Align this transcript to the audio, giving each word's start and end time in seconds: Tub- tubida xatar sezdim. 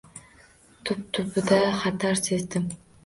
Tub- 0.89 1.03
tubida 1.17 1.59
xatar 1.83 2.21
sezdim. 2.23 2.67